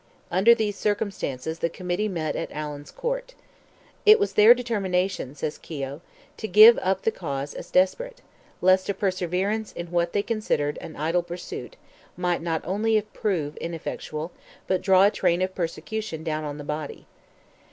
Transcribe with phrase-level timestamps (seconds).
[0.31, 3.35] Under these circumstances, the Committee met at Allen's Court.
[4.03, 6.01] "It was their determination," says Keogh,
[6.37, 8.19] "to give up the cause as desperate,
[8.61, 11.75] lest a perseverance in what they considered an idle pursuit
[12.17, 14.31] might not only prove ineffectual,
[14.65, 17.05] but draw down a train of persecution on the body."